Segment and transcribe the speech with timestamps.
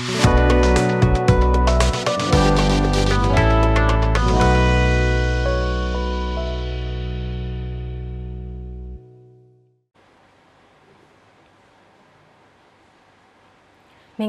[0.00, 0.12] မင်္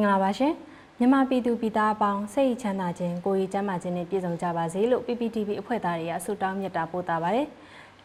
[0.04, 0.54] ဂလာပါရှင်
[1.00, 7.48] မြန်မာပြည်သူပြည်သားအပေါင်းစိတ်ချမ်းသာခြင်းကိုယ်ရည်ကျန်းမာခြင်းနဲ့ပြည့်စုံကြပါစေလို့ PPTV အဖွဲ့သားတွေကဆုတောင်းမြတ်တာပို့တာပါတယ်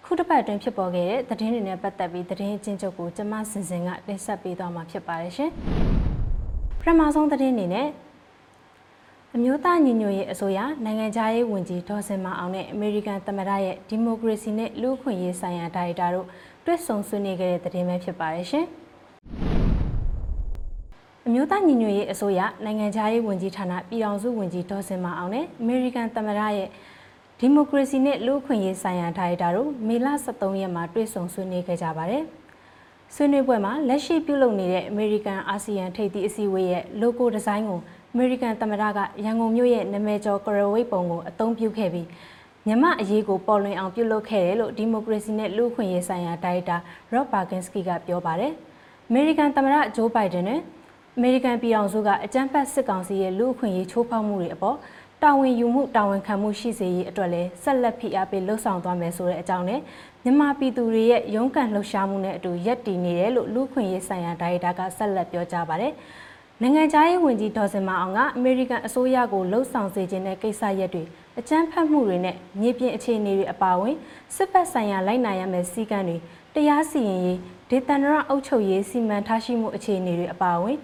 [0.05, 5.51] ခုတစ်ပတ်အတွင်းဖြစ်ပေါ်ခဲ့တဲ့သတင်းတွေနဲ့ပတ်သက်ပြီးသတင်းအချင်းချုပ်ကိုကျွန်မစင်စင်ကတင်ဆက်ပေးသွားမှာဖြစ်ပါတယ်ရှင်
[5.96, 5.96] ပ
[6.89, 7.89] ထမဆုံးသတင်းအနေနဲ့
[9.35, 16.27] အမျိုးသားညီညွတ်ရေးအစိုးရနိုင်ငံခြားရေးဝန်ကြီးဒေါ်စင်မအောင်နဲ့အမေရိကန်သမ္မတရဲ့ဒီမိုကရေစီနဲ့လူ့အခွင့်အရေးဆိုင်ရာဒါရိုက်တာတို့
[16.65, 18.67] တွေ့ဆုံဆွေးနွေးခဲ့တဲ့သတင်းပဲဖြစ်ပါတယ်ရှင်။
[21.27, 26.69] အမျိုးသားညီညွတ်ရေးအစိုးရနိုင်ငံခြားရေးဝန်ကြီးဌာနပြည်ထောင်စုဝန်ကြီးဒေါ်စင်မအောင်နဲ့အမေရိကန်သမ္မတရဲ့
[27.41, 32.25] ဒီမိုကရေစီနဲ့လူ့အခွင့်အရေးဆိုင်ရာဒါရိုက်တာတို့မေလ23ရက်မှာတွေ့ဆုံဆွေးနွေးခဲ့ကြပါတယ်။
[33.15, 37.81] ဆွေးနွေးပွဲမှာလက်ရှိပြုလုပ်နေတဲ့အမေရိကန်အာဆီယံထိပ်သီးအစည်းအဝေးရဲ့ logo design ကို
[38.13, 42.07] အမေရိကန်သမ္မတကရန်ကုန်မြို့ရဲ့နာမည်ကျော်ကရဝိတ်ပုံကိုအသုံးပြုခဲ့ပြီး
[42.67, 46.77] မြမအရေးကိုပေါ်လွင်အောင်ပြုလုပ်ခဲ့တယ်လို့ဒီမိုကရေစီနဲ့လူ့အခွင့်အရေးဆိုင်ရာဒါရိုက်တာ
[47.13, 48.53] Rob Barkinski ကပြောပါတယ်။
[49.09, 50.61] အမေရိကန်သမ္မတဂျိုးဘိုင်ဒန်နဲ့
[51.17, 54.77] အမေရိကန်ပြည်အောင်စုကအကြမ်းဖက်စစ်ကောင်စီရဲ့လူ့အခွင့်အရေးချိုးဖောက်မှုတွေအပေါ်
[55.27, 59.81] တာဝန်ယူမှုတာဝန်ခံမှုရှိစေရေးအတွက်လည်းဆက်လက်ဖိအားပေးလှုံ့ဆော်သွားမယ်ဆိုတဲ့အကြောင်းနဲ့
[60.25, 65.93] မြန်မာပြည်သူတွေရဲ့ရုန်းကန်လှုပ်ရှားမှုနဲ့အတူရပ်တည်နေတယ်လို့လူ့အခွင့်အရေးဆိုင်ရာဒါရိုက်တာကဆက်လက်ပြောကြားပါတယ်။
[66.63, 71.03] နိုင်ငံခြားရေးဝန်ကြီးဒေါ်စင်မအောင်ကအမေရိကန်အစိုးရကိုလှုံ့ဆော်စေခြင်းတဲ့ကိစ္စရပ်တွေ
[71.39, 73.97] အကြမ်းဖက်မှုတွေနဲ့မြေပြင်အခြေအနေတွေအပါအဝင်
[74.37, 76.17] စစ်ပတ်ဆိုင်ရာလိုက်နာရမယ့်စည်းကမ်းတွေ
[76.55, 77.39] တရားစီရင်ရေး
[77.71, 80.79] ဒေသန္တရအုပ်ချုပ်ရေးစီမံထားရှိမှုအခြေအနေတွေအပါအဝင်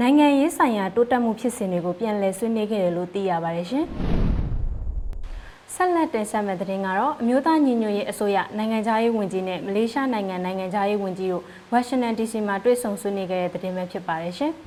[0.00, 3.84] နိုင်ငံရေးဆိုင်ရာတိုးတက်မှုဖြစ်စဉ်တွေကိုပြန်လည်ဆွေးနွေးခဲ့တယ်လို့သိရပါတယ်ရှင်။
[5.74, 14.52] ဆက်လက်တင်ဆက်မယ့်သတင်းကတော့အမျိုးသားညီညွတ်ရေးအစိုးရနိုင်ငံခြားရေးဝန်ကြီးနဲ့မလေးရှားနိုင်ငံနိုင်ငံခြားရေးဝန်ကြီးတို့ဝါရှင်တန် DC မှာတွေ့ဆုံဆွေးနွေးခဲ့တဲ့သတင်းပဲဖြစ်ပါတယ်ရှင်။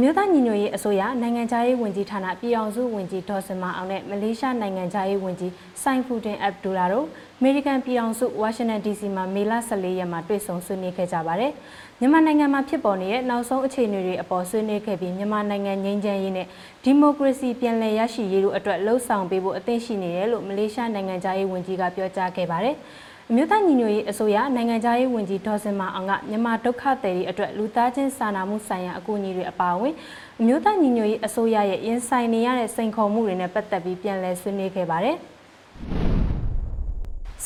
[0.00, 7.06] မြို့သားညီညွတ်ရေးအစိုးရနိုင်ငံခြားရေးဝန်ကြီးဌာနပြည်အောင်စုဝန်ကြီးဒေါ်စင်မအောင်နဲ့မလေးရှားနိုင်ငံခြားရေးဝန်ကြီးဆိုင်ဖူတင်အဗ်ဒူလာတို့
[7.40, 11.52] အမေရိကန်ပြည်အောင်စုဝါရှင်တန် DC မှာမေလ14ရက်မှာတွေ့ဆုံဆွေးနွေးခဲ့ကြပါတယ်။
[12.00, 16.46] မြန်မာနိုင်ငံမှာဖြစ်ပေါ်နေတဲ့နောက်ဆုံးအခြေအနေတွေအပေါ်ဆွေးနွေးခဲ့ပြီးမြန်မာနိုင်ငံငြိမ်းချမ်းရေးနဲ့
[16.84, 22.76] ဒီမိုကရေစီပြန်လည်ရရှိရေးတို့အတွက်လှုံ့ဆော်ပေးဖို့အသင့်ရှိနေတယ်လို့မလေးရှားနိုင်ငံခြားရေးဝန်ကြီးကပြောကြားခဲ့ပါတယ်။
[23.30, 29.94] အမျိုးသားညီညွတ်ရေးအစိုးရနိုင်ငံခြားရေးဝန်ကြီးဒေါ်စင်မာအောင်ကမြန်မာဒုက္ခသည်တွေအတွက်လူသားချင်းစာနာမှုဆိုင်ရာအကူအညီတွေအပါအဝင်
[30.40, 35.18] အမျိုးသားညီညွတ်ရေးအစိုးရရဲ့ရင်ဆိုင်နေရတဲ့စိန်ခေါ်မှုတွေနဲ့ပတ်သက်ပြီးပြန်လည်ဆွေးနွေးခဲ့ပါတယ်။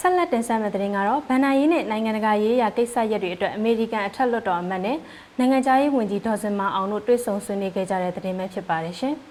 [0.00, 4.98] ဆက်လက်တင်ဆက်မယ့်သတင်းကတော့ဗန်နာရေးနဲ့နိုင်ငံတကာရေးရာကိစ္စရပ်တွေအတွက်အမေရိကန်အထက်လွှတ်တော်အမတ်နဲ့
[5.38, 9.14] နိုင်ငံခြားရေးဝန်ကြီးဒေါ်စင်မာအောင်တို့တွေ့ဆုံဆွေးနွေးခဲ့ကြတဲ့သတင်းပဲဖြစ်ပါတယ်ရှင်။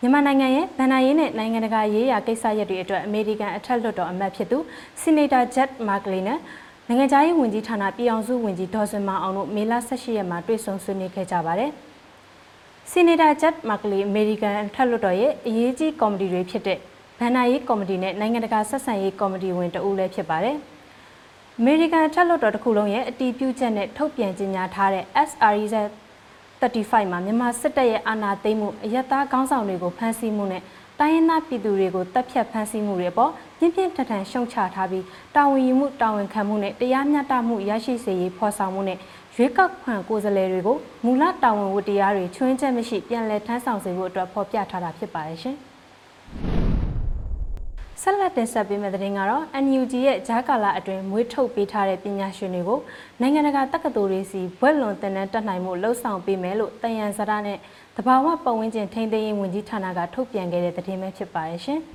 [0.00, 4.58] မြန်မာနိုင်ငံရဲ့ဗန်နာရေးနဲ့နိုင်ငံတကာရေးရာကိစ္စရပ်တွေအတွက်အမေရိကန်အထက်လွှတ်တော်အမတ်ဖြစ်သူ
[5.00, 6.38] ဆီနီတာဂျက်မာကလီနဲ့
[6.88, 11.70] နိုင်ငံခြားရေးဝန်ကြီးဌာနပြည်အောင်စုဝန်ကြီးဒေါ်စင်မာအောင်တို့မေလ18ရက်မှာတွေ့ဆုံဆွေးနွေးခဲ့ကြပါတယ်။
[12.90, 16.80] ဆီနီတာဂျက်မာကလီအမေရိကန်ထက်လွှတ်တော်ရဲ့အရေးကြီးကော်မတီတွေဖြစ်တဲ့
[17.18, 20.56] ဗန်နာရေးကော်မတီနဲ့နိုင်ငံတကာဆက်ဆံရေးကော်မတီဝင်တဦးလည်းဖြစ်ပါတယ်။
[21.58, 25.74] အမေရိကန်ထက်လွှတ်တော်တစ်ခုလုံးရဲ့အတီးပြုချက်နဲ့ထုတ်ပြန်ကြေညာထားတဲ့ SREZ
[26.60, 30.62] 35မှာမြန်မာစစ်တပ်ရဲ့အာဏာသိမ်းမှုအယက်သားခေါင်းဆောင်တွေကိုဖမ်းဆီးမှုနဲ့
[31.00, 35.04] တိုင်းရင်းသားပြည်သူတွေကိုတပ်ဖြတ်ဖမ်းဆီးမှုတွေပေါ်ပြင်းပြင်းထန်ထန်ရှုံချထားပြီး
[35.34, 38.98] တာဝန်ယူမှုတာဝန်ခံမှုနဲ့တရားမျှတမှုရရှိစေရေးဖော်ဆောင်မှုနဲ့
[39.36, 45.58] ရွေးကောက်ခံကိုယ်စားလှယ်တွေကိုမူလတာဝန်ဝတ္တရားတွေချွင်းချက်မရှိပြန်လည်ထမ်းဆောင်စေဖို့အတွက်ဖော်ပြထားတာဖြစ်ပါတယ်ရှင်။
[48.02, 52.80] ဆက်လက်တင်ဆက်ပေးမယ့်သတင်းကတော့ NUG ရဲ့ဂျာကာလာအတွင်းမွေးထုတ်ပေးထားတဲ့ပညာရှင်တွေကို
[53.20, 57.58] နိုင်ငံတကာတက္ကသိုလ်တွေစီဘွဲ့လွန်တင်နန်းတက်နိုင်မှုလှုံ့ဆော်ပေးမယ်လို့တယန်စရနဲ့
[57.96, 61.80] တဘာဝပတ်ဝန်းကျင်ထိန်းသိမ်းရေးဝန်ကြီးဌာနကထုတ်ပြန်ခဲ့တဲ့သတင်းပဲဖြစ်ပါတယ်ရှင်။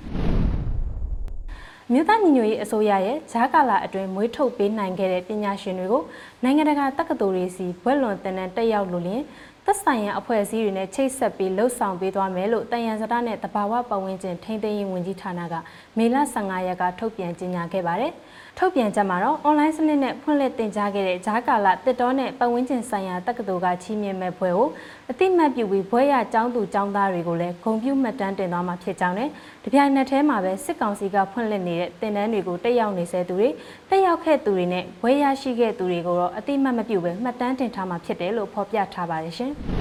[1.92, 6.02] မြို့သားညီညွတ်ရေးအစိုးရရဲ့ဂျာကာလာအတွင်းမွေးထုတ်ပေးနိုင်ခဲ့တဲ့ပညာရှင်တွေကို
[6.42, 9.22] နိုင်ငံတကာတက္ကသိုလ်တွေစီဘွဲ့လွန်တင်နန်းတက်ရောက်လို့လျင်
[9.70, 15.54] သက်ဆိုင်ရာအဖွဲ့အစည်းတွေနဲ့ချိတ်ဆက်ပြီးလှုပ်ဆောင်ပေးသွားမယ်လို့တယန်စတာနဲ့တဘာဝပတ်ဝန်းကျင်ထိန်းသိမ်းရေးဝန်ကြီးဌာနက
[15.98, 18.12] မေလ15ရက်ကထုတ်ပြန်ကြေညာခဲ့ပါတယ်။
[18.62, 24.68] ထုတ်ပြန်ချက်မှာတော့ online စနစ်နဲ့ဖွင့်လှစ်တင်ကြားခဲ့တဲ့ဂျားကာလတစ်တော်နဲ့ပတ်ဝန်းကျင်ဆိုင်ရာတက္ကသိုလ်ကချီးမြှင့်မဲ့ဘွဲကို
[25.10, 29.28] အတိမတ်ပြုပြီးဘွဲရကျောင်းသူကျောင်းသားတွေကိုလည်းဂုဏ်ပြုမှတ်တမ်းတင်သွားမှာဖြစ်ကြောင်းနဲ့
[29.64, 33.48] တပြိုင်နက်တည်းမှာပဲစစ်ကောင်စီကဖွင့်လှစ်နေတဲ့တင်တန်းတွေကိုတက်ရောက်နေဆဲသူတွေ
[33.90, 39.54] တက်ရောက်ခဲ့သူတွေနဲ့ဘွဲရရှိခဲ့သူတွေကိုတော့အတိမတ်မပြုဘဲမှတ်တမ်းတင်ထားမှာဖြစ်တယ်လို့ဖော်ပြထားပါတယ်ရှင်။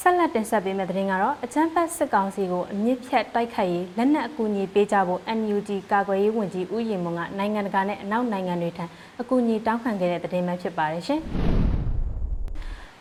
[0.00, 8.84] ဆက်လက်တင်ဆက်ပေးမယ့်သတင်းကတော့အချမ်းဖတ်စစ်ကောင်စီကိုအမြင့်ဖြတ်တိုက်ခိုက်ရေးလက်နက်အကူအညီပေးကြဖို့ NUG ကာကွယ်ရေးဝန်ကြီးဦးရင်မွန်ကနိုင်ငံတကာနဲ့အနောက်နိုင်ငံတွေထံ
[9.20, 11.20] အကူအညီတောင်းခံခဲ့တဲ့သတင်းပဲဖြစ်ပါတယ်ရှင်။
[11.57, 11.57] မ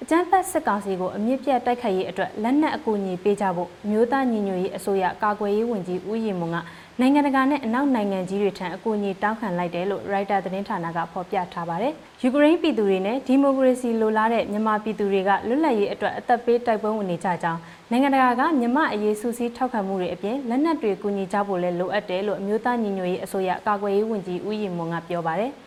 [0.03, 6.57] အကြမ်းဖက်စစ်ကောင်စီကိုအမြင့်ပြတ်တိုက်ခိုက်ရေးအတွက်လက်နက်အကူအညီပေးကြဖို့အမျိုးသားညီညွတ်ရေးအစိုးရကာကွယ်ရေးဝန်ကြီးဦးရင်မွန်က
[6.99, 17.59] နိုင်ငံတကာနဲ့အနောက်နိုင်ငံကြီးတွေထံအကူအညီတောင်းခံလိုက်တယ်လို့ Writer သတင်းဌာနကဖော်ပြထားပါတယ်။ယူကရိန်းပြည်သူတွေနဲ့ဒီမိုကရေစီလိုလားတဲ့မြန်မာပြည်သူတွေကလွတ်လပ်ရေးအတွက်အသက်ပေးတိုက်ပွဲဝင်နေကြကြောင်း
[17.91, 25.51] နိုင်ငံတကာကမြန်မာအရေးစုစည်းထောက်ခံမှုတွေအပြင်လက်နက်တွေကူညီကြဖို့လည်းလိုအပ်တယ်လို့အမျိုးသားညီညွတ်ရေးအစိုးရကာကွယ်ရေးဝန်ကြီးဦးရင်မွန်ကပြောပါတယ်။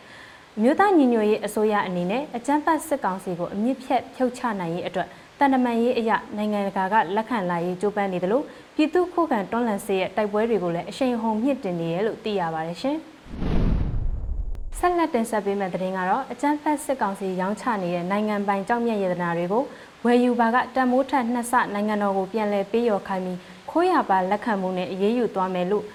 [0.59, 5.07] မြို့သားညီညွတ်ရေးအစိုးရအနေနဲ့အကြမ်းဖက်စစ်ကောင်စီကိုအမြင့်ဖြတ်ဖြုတ်ချနိုင်ရေးအတွက်
[5.39, 8.43] တန်တမန်ရေးအရနိုင်ငံတကာကလက်ခံလာရေးကြိုးပမ်းနေတယ်လို့
[8.75, 12.97] ပြည်သူ့ခုခံတွန်းလှန်စေရဲ့တိုက်ပွဲတွေကိုလည်းအရှိန်ဟုန်မြင့်တင်နေရလို့သိရပါတယ်ရှင်။
[14.77, 19.63] ဆက်လက်တင်ဆက်ပေးမယ့်သတင်းကတော့အကြမ်းဖက်စစ်ကောင်စီရောင်းချနေတဲ့နိုင်ငံပိုင်ကြောက်မြတ်ရတနာတွေကို
[20.05, 23.39] ဝယ်ယူပါကတံမိုးထက်နှစ်ဆနိုင်ငံတော်ကိုပြန်လည်ပေးရော်ခိုင်းပြီး
[23.71, 25.85] ခိုးရပါလက်ခံမှုနဲ့အရေးယူသွားမယ်လို့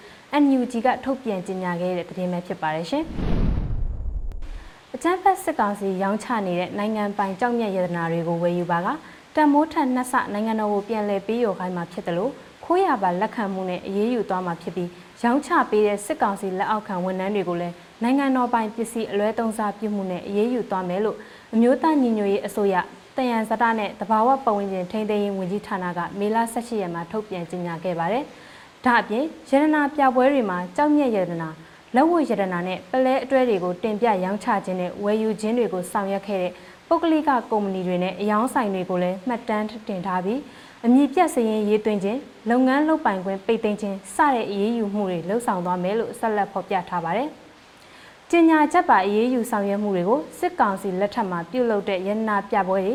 [0.42, 3.06] NUG ကထုတ်ပြန်ကြေညာခဲ့တဲ့သတင်းပဲဖြစ်ပါတယ်ရှင်။
[4.94, 8.88] အကြမ်းဖက်စစ်ကောင်စီရောင်းချနေတဲ့နိုင်ငံပိုင်ကြောက်မြတ်ရတနာတွေကိုဝယ်ယူပါက
[9.34, 12.32] တံမိုးထက်နှစ်ဆနိုင်ငံတော်ကိုပြန်လည်ပေးရော်ခိုင်းမှာဖြစ်တယ်လို့
[12.64, 14.90] ခိုးရပါလက်ခံမှုနဲ့အရေးယူသွားမှာဖြစ်ပြီး
[15.22, 21.16] ရောင်းချပေးတဲ့စစ်ကောင်စီလက်အောက်ခံဝန်ထမ်းတွေကိုလည်းနိုင်ငံတော်ပိုင်ပစ္စည်းအလွဲသုံးစားပြုမှုနဲ့အရေးယူသွားမယ်လို့
[21.54, 22.74] အမျိုးသားညီညွတ်ရေးအစိုးရ
[23.16, 28.24] တယံဇတနဲ့တဘာဝပတ်ဝန်းကျင်ထိန်းသိမ်းရေးဝန်ကြီးဌာနကမေလ18ရက်မှာထုတ်ပြန်ကြေညာခဲ့ပါတယ်။
[28.84, 31.48] ဒါအပြင်ရတနာပြပွဲတွေမှာကြောက်မြက်ရတနာ
[31.96, 36.52] လက်ဝတ်ရတနာနဲ့ပလဲအတွဲတွေကိုတင်ပြရောင်းချခြင်းနဲ့ဝယ်ယူခြင်းတွေကိုဆောင်ရွက်ခဲ့တဲ့
[36.88, 40.40] ပုဂ္ဂလိကကုမ္ပဏီတွေနဲ့အယောင်းဆိုင်တွေကိုလည်းမှတ်တမ်းတင်ထားပြီး
[40.84, 42.20] အမည်ပြတ်စရင်ရေးသွင်းခြင်း
[42.50, 47.28] လုပ်ငန်းလုပ်ပိုင်ခွင့်ပိတ်သိမ်းခြင်းစတဲ့အရေးယူမှုတွေလှုပ်ဆောင်သွားမယ်လို့ဆက်လက်ဖော်ပြထားပါတယ်။
[48.31, 52.94] ကျင်ညာချက်ပါအရေးယူဆောင်ရွက်မှုတွေကိုစစ်ကောင်စီလက်ထက်မှာပြုလုပ်တဲ့ရတနာပြပွဲတွေ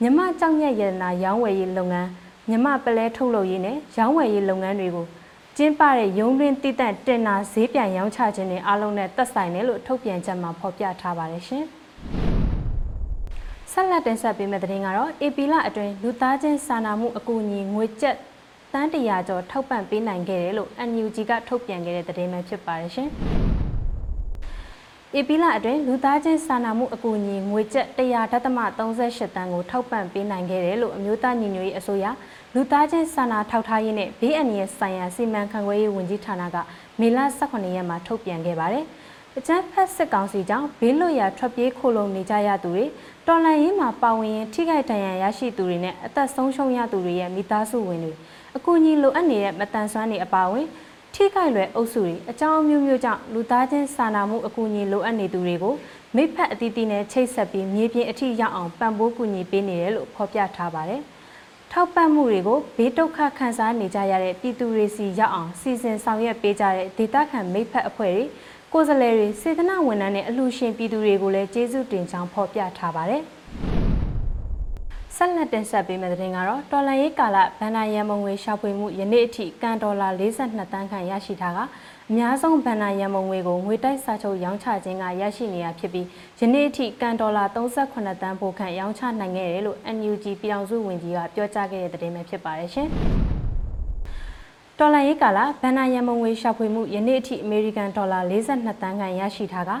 [0.00, 2.08] မြမကြောက်မြက်ရတနာရောင်းဝယ်ရေးလုပ်ငန်း
[2.48, 5.06] မြမပလဲထုတ်လုပ်ရေးနဲ့ရောင်းဝယ်ရေးလုပ်ငန်းတွေကို
[5.58, 11.64] ကျင်းပတဲ့ရုံးတွင်းတည်တံ့တင်နာဈေးပြန်ရောင်းချခြင်းတွေအားလုံးနဲ့သက်ဆိုင်တယ်လို့ထုတ်ပြန်ချက်မှာဖော်ပြထားပါတယ်ရှင်။
[13.72, 18.16] ဆက်လက်တင်ဆက်ပေးမယ့်သတင်းကတော့ AP လအတွင်းလူသားချင်းစာနာမှုအကူအညီငွေကျပ်
[18.72, 23.10] တန်းတရာကျော်ထောက်ပံ့ပေးနိုင်ခဲ့တယ်လို့ NUG ကထုတ်ပြန်ခဲ့တဲ့သတင်းပဲဖြစ်ပါတယ်ရှင်။
[25.16, 32.04] AP လအတွင်းလူသားချင်းစာနာမှုအကူအညီငွေကျပ်100.38တန်းကိုထောက်ပံ့ပေးနိုင်ခဲ့တယ်လို့အမျိုးသားညီညွတ်ရေးအစိုးရ
[32.54, 36.56] လူသားချင်းစာနာထောက်ထားရေးနဲ့ဘေးအန္တရာယ်ဆိုင်ရာစီမံခန့်ခွဲရေးဝန်ကြီးဌာနက
[37.00, 38.84] မေလ18ရက်မှာထုတ်ပြန်ခဲ့ပါတယ်။
[39.38, 42.84] အကြမ်းဖက်စစ်ကောင်စီကြောင့်ဘေးလွတ်ရာထွက်ပြေးခိုလုံနေကြရသူတွေ
[43.26, 48.12] တော်လှန်ရေးမှာပါဝင်ရင်ထိခိုက်ဒဏ်ရာရရှိသူတွေနဲ့အသက်ဆုံးရှုံးရသူတွေရဲ့မိသားစုဝင်တွေ
[48.56, 50.66] အကူအညီလိုအပ်နေတဲ့မတန်ဆွမ်းတွေအပါအဝင်
[51.14, 55.74] ထိခိုက်လွယ်အုပ်စုတွေအကြောင်းမျိုးမျိုးကြောင့်လူသားချင်းစာနာမှုအကူအညီလိုအပ်နေသူတွေကို
[56.16, 61.00] မိဖက်အသီးသီးနဲ့ချိတ်ဆက်ပြီးမြေပြင်အထိရောက်အောင်ပံ့ပိုးကူညီပေးနေတယ်လို့ဖော်ပြထားပါတယ်။
[61.72, 68.24] ထောက်ပံ့မှုတွေကိုဘေးဒုက္ခခံစားနေကြရတဲ့ပြည်သူတွေစီရောက်အောင်စီစဉ်ဆောင်ရွက်ပေးကြတဲ့ဒေသခံမိဖက်အဖွဲ့တွေ
[68.72, 73.22] ကိုယ်စားလှယ်တွေစေတနာဝန်ထမ်းနဲ့အလှူရှင်ပြည်သူတွေကိုလည်းကျေးဇူးတင်ကြောင်းဖော်ပြထားပါတယ်။
[75.16, 81.58] ဆက်လက်တင်ဆက်ပေးမယ့်သတင်းကတော့တော်လန်ရေးကာလဗန္နာရန်မုံငွေရှာဖွေမှုယနေ့အထိကန်ဒေါ်လာ42တန်းခန့်ရရှိထားက
[82.10, 86.06] အများဆုံးဗန္နာရန်မုံငွေကိုငွေတိုက်စာချုပ်ရောင်းချခြင်းကရရှိနေရဖြစ်ပြီး
[86.40, 92.88] ယနေ့အထိကန်ဒေါ်လာ38တန်းပိုခန့်ရောင်းချနိုင်ခဲ့တယ်လို့ NUG ပြည်အောင်စုဝန်ကြီးကပြောကြားခဲ့တဲ့သတင်းပဲဖြစ်ပါတယ်ရှင်။
[94.78, 99.72] တော်လန်ရေးကာလဗန်နာရန်မုံငွေရှာဖွေမှုယနေ့အထိအမေရိကန်ဒေါ်လာ42တန်းခန့်ရရှိထားက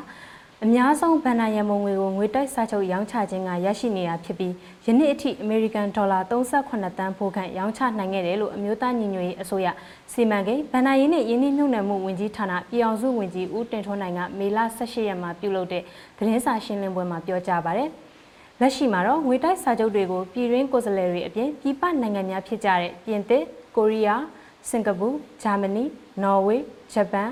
[0.66, 4.52] အများဆုံးဗန်နာရန်မုံငွေကိုငွေတိုက်စာချုပ်ရောင်းချခြင်းကရရှိနေတာဖြစ်ပြီး
[4.86, 9.68] ယနေ့အထိအမေရိကန်ဒေါ်လာ38တန်းဖိုးခန့်ရောင်းချနိုင်ခဲ့တယ်လို့အမျိုးသားညီညွတ်ရေးအစိုးရ
[10.12, 15.82] စီမံကိန်းဗန်နာရေးနဲ့ယင်းနှိမ့်နှံမှုဝန်ကြီးဌာနပြည်အောင်စုဝန်ကြီးဦးတင်ထွန်းနိုင်ကမေလ18ရက်မှာပြုလုပ်တဲ့
[16.16, 17.88] သတင်းစာရှင်းလင်းပွဲမှာပြောကြားပါတယ်။
[18.60, 23.42] လက်ရှိမှာတော့ငွေတိုက်စာချုပ်တွေကိုပြည်ရင်းကိုယ်စားလှယ်တွေအပြင်ပြည်ပနိုင်ငံများဖြစ်ကြတဲ့ပြင်သစ်၊
[23.76, 24.22] ကိုရီးယား
[24.70, 25.08] စင်ကာပူ
[25.42, 25.84] ဂျာမနီ
[26.22, 26.56] နော်ဝေ
[26.92, 27.30] ဂျပန်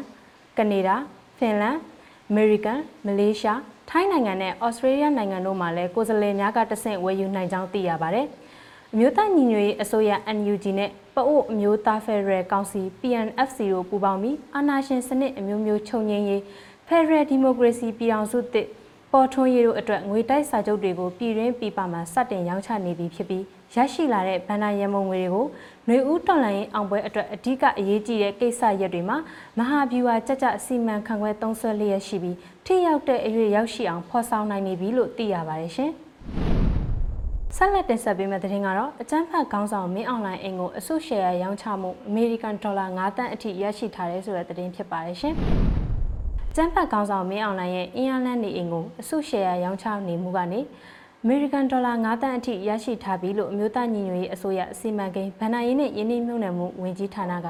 [0.58, 0.96] ကနေဒါ
[1.38, 1.76] ဖင်လန်
[2.32, 3.60] အမေရိကန်မလေးရှား
[3.90, 8.26] ထိုင်းနိုင်ငံနဲ့ဩစတြေးလျနိုင်ငံတို့မှာလည်းကိုယ်စားလှယ်များကတဆင့်ဝယ်ယူနိုင်ကြောင်းသိရပါတယ်။
[8.92, 16.42] အမျိုးသားညီညွတ်ရေးအစိုးရ NUG နဲ့ပအို့အမျိုးသားဖက်ဒရယ်ကောင်စီ PNFC တို့ပူးပေါင်းပြီးအာဏာရှင်စနစ်အမျိုးမျိုးချုပ်ငြိမ်းရေး
[16.88, 18.66] ဖက်ဒရယ်ဒီမိုကရေစီပြည်အောင်စုသစ်
[19.12, 25.46] ပေါ်ထွန်းရေးတို့အတွက်ငွေတိုက်စာချုပ်တွေကိုပြည်ရင်းပြည်ပမှာစတင်ရောင်းချနေပြီဖြစ်ပြီးရရှိလာတဲ့ဗန္ဒာရမုံငွေတွေကို
[25.86, 29.16] ຫນွေဦးတော်လှန်ရေးအောင်ပွဲအတွက်အဓိကအရေးကြီးတဲ့ကိစ္စရပ်တွေမှာ
[29.58, 32.36] မဟာဗျူဟာကြကြအစီမံခန့်ခွဲသုံးဆွဲလျက်ရှိပြီး
[32.66, 35.90] ထိရောက်တဲ့အရွေရောက်ရှိအောင်ဖော်ဆောင်နိုင်နေပြီလို့သိရပါတယ်ရှင်။
[37.56, 45.36] ဆက်လက်တင်ဆက်ပေးမယ့်သတင်းကတော့အကြမ်းဖက်ခေါင်းဆောင်မင်းအောင်လှိုင်အိမ်ကိုအစုရှယ်ယာရောင်းချမှုအမေရိကန်ဒေါ်လာ9တန်းအထိရရှိထားတယ်ဆိုတဲ့သတင်းဖြစ်ပါတယ်ရှင်။
[46.56, 50.60] ကျန်းဖတ်ကောင်းဆောင်မင်းအောင်လှိုင်ရဲ့အင်အားလန်းနေအိမ်ကိုအစုရှယ်ယာရောင်းချနေမှုကနေ
[51.22, 57.46] အမေရိကန်ဒေါ်လာ9တန်းအထိရရှိထားပြီလို့အမျိုးသားညီညွတ်ရေးအစိုးရအစီအမံကိန်းဗန်နာရေးနဲ့ယင်းနှိမ့်မြုံနယ်မှုဝန်ကြီးဌာနက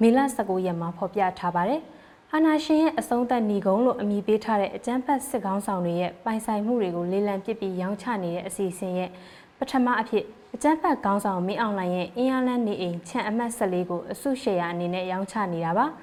[0.00, 1.80] မေလ19ရက်မှာဖော်ပြထားပါတယ်။
[2.32, 9.10] အာနာရှင်ရဲ့အဆုံးသက်ညီကုန်းလို့အမည်ပေးထားတဲ့အကြမ်းဖက်စစ်ကောင်းဆောင်တွေရဲ့ပိုင်ဆိုင်မှုတွေကိုလေးလံပစ်ပြီးရောင်းချနေတဲ့အစီအစဉ်ရဲ့
[9.58, 10.24] ပထမအဖြစ်
[10.54, 15.86] အကြမ်းဖက်ခေါင်းဆောင်မင်းအောင်လှိုင်ရဲ့အင်အားလန်းနေအိမ်ခြံအမှတ်14ကိုအစုရှယ်ယာအနေနဲ့ရောင်းချနေတာပါ။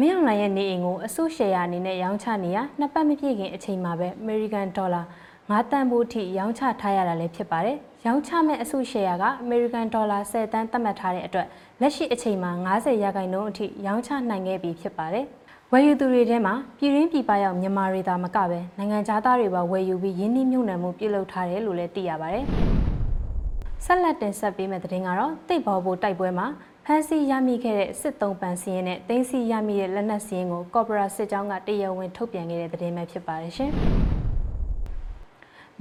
[0.00, 5.04] မင်းအောင်လှိုင်ရဲ့နေအိမ်ကိုအစုရှယ်ယာအနေနဲ့ရောင်းချနေရနှစ်ပတ်မပြည့်ခင်အချိန်မှာပဲ American Dollar
[5.36, 11.46] 9တန်ဖိုးထိရောင်းချထားရတာလည်းဖြစ်ပါတယ်။ရောင်းချမဲ့အစုရှယ်ယာက American Dollar 10တန်သတ်မှတ်ထားတဲ့အတွက်
[11.80, 15.24] လက်ရှိအချိန်မှာ90ရာခိုင်နှုန်းအထိရောင်းချနိုင်ခဲ့ပြီဖြစ်ပါတယ်။
[15.72, 22.44] ဝယ်ယူသူတွေထဲမှာပြည်ရင်းပြည်ပရောက်မြန်မာတွေသာမကပဲနိုင်ငံသားတွေပါဝယ်ယူပြီးရင်းနှီးမြှုပ်နှံမှုပြုလုပ်ထားတယ်လို့လည်းသိရပါတယ်။
[23.84, 26.46] ဆက်လက်တင်ဆက်ပေးမယ့်သတင်းကတော့တိတ်ဘော်ဘိုတိုက်ပွဲမှာ
[26.86, 33.70] ဖမ်းဆီးရမိခဲ့တဲ့စစ်သုံးပန်စီရင်နဲ့တင်းစီရမိတဲ့လက်နက်စီရင်ကိုကော်ပိုရာစစ်ကြောင်းကတရားဝင်ထုတ်ပြန်ခဲ့တဲ့သတင်းပဲဖြစ်ပါတယ်ရှင်။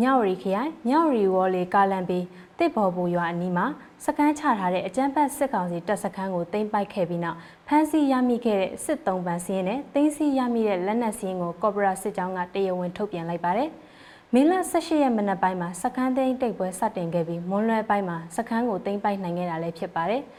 [0.01, 2.19] မြဝရီခရိုင်မြဝရီဝေါ်လီကာလန်ပီ
[2.57, 3.65] တိတ်ဘော်ဘူရွာအနီးမှာ
[4.05, 13.69] စကန်းချထားတဲ့အကြမ်းဖက်စစ်ကောင်စီတပ်စခန်းကိုတင်ပိုက်ခဲ့ပြီးနောက်ဖမ်းဆီးရမိခဲ့တဲ့စစ်သုံးပန်စီရင်နဲ့တင်းစီရမိတဲ့လက်နက်စီရင်ကိုကော်ပိုရာစစ်ကြောင်းကတရားဝင်ထုတ်ပြန်လိုက်ပါတယ်။
[14.33, 20.23] မေလ18ရက်မနက်ပိုင်းမှာစကန်းသိန်းတိတ်ပွဲစတင်ခဲ့ပြီးမွန်းလွဲပိုင်းမှာစကန်းကိုတင်ပိုက်နိုင်ခဲ့တာလည်းဖြစ်ပါတယ်။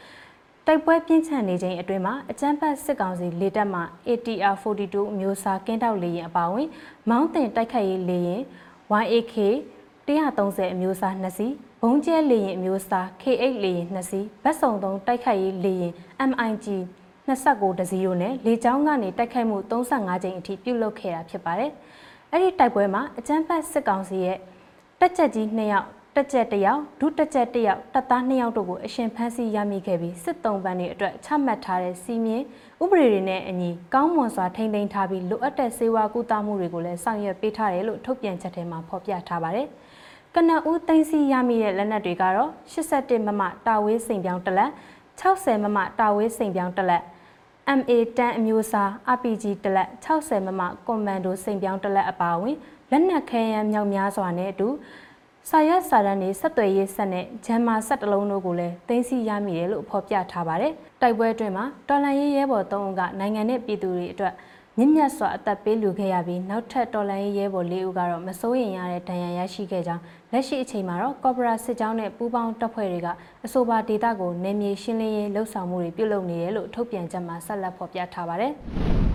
[0.67, 6.69] တိုက်ပွဲပြင်းထန်နေချိန်အတွင်းမှာအကြမ်းဖက်စစ်ကောင်စီလေတပ်မှ ATR 42အမျိုးအစားကင်းတောက်လေရင်အပါအဝင်
[7.11, 8.43] မောင်းတင်တိုက်ခိုက်ရေးလေရင်
[9.03, 9.37] YAK
[10.07, 11.53] 130အမျိုးအစား2စီး
[11.83, 15.93] ဘုံကျဲလေရင်အမျိုးအစား K8 လေရင်2စီးဗတ်စုံသုံးတိုက်ခိုက်ရေးလေရင်
[16.31, 16.67] MIG
[17.29, 21.71] 29တစီးတို့နဲ့လေကြောင်းကနေတိုက်ခိုက်မှု35ကြိမ်အထိပြုလုပ်ခဲ့တာဖြစ်ပါတယ်။
[22.31, 24.39] အဲ့ဒီတိုက်ပွဲမှာအကြမ်းဖက်စစ်ကောင်စီရဲ့
[25.01, 32.45] တက်ချက်ကြီး2ယောက် တက်ချက်1ယောက်ဒုတက်ချက်1ယောက်တပ်သား2ယောက်တို့ကိုအရှင်ဖမ်းဆီးရမိခဲ့ပြီးစစ်တုံးပန်းတွေအတွက်ချမှတ်ထားတဲ့စီမင်း
[32.83, 39.67] ဥပဒေတွေနဲ့အညီကောင်းမွန်စွာထိန်းသိမ်းထားပြီးလိုအပ်တဲ့စေဝါကူတာမှုတွေကိုလည်းဆောင်ရွက်ပေးထားတယ်လို့ထုတ်ပြန်ချက်ထဲမှာဖော်ပြထားပါတယ်။
[40.35, 44.71] ကနဦးသိမ်းဆီးရမိတဲ့လက်နက်တွေကတော့81မမတာဝေးစိန်ပြောင်းတစ်လက်
[45.21, 47.03] 60မမတာဝေးစိန်ပြောင်းတစ်လက်
[47.79, 52.57] MA10 အမျိုးအစား RPG တစ်လက်60မမကွန်မန်ဒိုစိန်ပြောင်းတစ်လက်အပါအဝင်
[52.91, 54.69] လက်နက်ခဲယမ်းမြောက်များစွာနဲ့အတူ
[55.51, 60.73] စာရွက်စာတမ်းတွေဆက်သွယ်ရေးဆက်နဲ့ဂျမ်မာဆက်တလုံးတို့ကိုလည်းသိမ်းဆည်းရမိတယ်လို့ဖော်ပြထားပါတယ်။
[61.03, 64.35] တိုက်ပွဲအတွင်းမှာတော်လန်ရေးရဲဘော်၃ဦးကနိုင်ငံနဲ့ပြည်သူတွေအတွက်
[64.79, 73.09] မြင့်မြတ်စွာအသက်ပေးလူခဲ့ရပြီးနောက်ထပ်တော်လန်ရေးရဲဘော်၄ဦးကတော့မစိုးရင်ရတဲ့ဒဏ်ရာရရှိခဲ့ကြောင်းလက်ရှိအချိန်မှာတော့ကော်ပိုရာစစ်ကြောင်းနဲ့ပူးပေါင်းတပ်ဖွဲ့တွေက
[73.45, 78.53] အဆိုပါဒေသကိုနယ်မြေရှင်းလင်းရေးလှုပ်ဆောင်မှုတွေပြုလုပ်နေတယ်လို့ထုတ်ပြန်ချက်မှာဆက်လက်ဖော်ပြထားပါတယ်။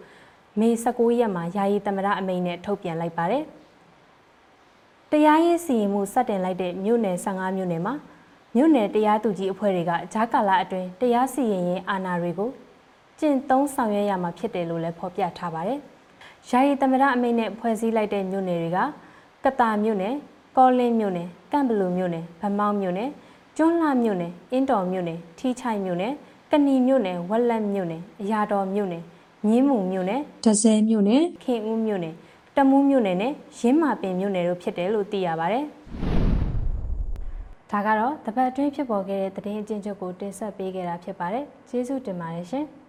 [0.60, 3.44] မေ19ရက်မှာယာယီသမရအမိန့်နဲ့ထုတ်ပြန်လိုက်ပါတယ်။
[5.12, 7.94] တရားရေးစီရင်မှုစတင်လိုက်တဲ့မြို့နယ်15မြို့နယ်မှာ
[8.56, 12.50] မြို့နယ်တရားသူကြီးအဖွဲ့တွေကဂျားကာလအတွင်းတရားစီရင်ရေးအာဏာတွေကို
[13.20, 15.80] ကျင့်သုံးဆောင်ရွက်ရမှာဖြစ်တယ်လို့လည်းဖော်ပြထားပါတယ်။
[16.50, 18.80] ယာယီသမရအမိန့်နဲ့ဖွဲ့စည်းလိုက်တဲ့မြို့နယ်တွေက
[19.46, 20.14] ကတာမြို့နယ်၊
[20.58, 23.10] ကောလင်းမြို့နယ်၊ကန့်ဘလူမြို့နယ်၊ဗမောက်မြို့နယ်၊
[23.62, 26.14] ကျွန်းလှမြို့နယ်အင်းတော်မြို့နယ်ထီချိုင်မြို့နယ်
[26.52, 29.04] ကဏီမြို့နယ်ဝက်လက်မြို့နယ်အရာတော်မြို့နယ်
[29.48, 32.16] မြင်းမူမြို့နယ်ဒဇယ်မြို့နယ်ခင်ဦးမြို့နယ်
[32.56, 35.60] တမူးမြို့နယ်နဲ့ရင်းမာပင်မြို့နယ်တို့ဖြစ်တယ်လို့သိရပါဗျ။
[37.72, 42.66] ဒါကတော့တပတ်အတွင်းဖြစ်ပေါ်ခဲ့တဲ့သတင်းအကျဉ်းချုပ်ကိုတင်ဆက်ပေးခဲ့တာဖြစ်ပါတယ်။ကျေးဇူးတင်ပါတယ်ရှင်။